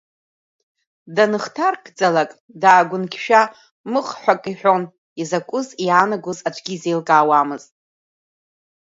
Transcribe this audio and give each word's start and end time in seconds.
Дынхҭаркӡалак, 1.15 2.31
даагәынқьшәа 2.61 3.41
мыҟ 3.91 4.07
ҳәа 4.21 4.33
акы 4.37 4.49
иҳәон, 4.53 4.83
изакәыз, 5.21 5.67
иаанагоз 5.85 6.39
аӡәгьы 6.47 6.73
изеилкаауамызт. 6.75 7.71